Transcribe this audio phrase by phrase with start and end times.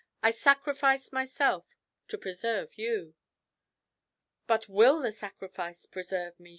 [0.23, 1.67] I sacrificed myself
[2.07, 3.13] to preserve you."
[4.47, 6.49] "But will the sacrifice preserve me?"